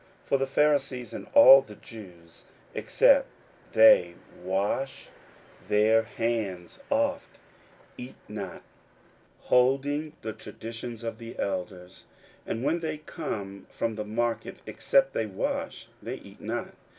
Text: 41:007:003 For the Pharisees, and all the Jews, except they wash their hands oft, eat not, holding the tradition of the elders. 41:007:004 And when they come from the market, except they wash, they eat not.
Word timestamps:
41:007:003 0.23 0.27
For 0.29 0.37
the 0.39 0.47
Pharisees, 0.47 1.13
and 1.13 1.27
all 1.35 1.61
the 1.61 1.75
Jews, 1.75 2.45
except 2.73 3.27
they 3.73 4.15
wash 4.41 5.09
their 5.67 6.01
hands 6.01 6.79
oft, 6.89 7.37
eat 7.99 8.15
not, 8.27 8.63
holding 9.41 10.13
the 10.23 10.33
tradition 10.33 10.97
of 11.05 11.19
the 11.19 11.37
elders. 11.37 12.05
41:007:004 12.47 12.51
And 12.51 12.63
when 12.63 12.79
they 12.79 12.97
come 12.97 13.67
from 13.69 13.93
the 13.93 14.03
market, 14.05 14.57
except 14.65 15.13
they 15.13 15.27
wash, 15.27 15.87
they 16.01 16.15
eat 16.15 16.41
not. 16.41 16.73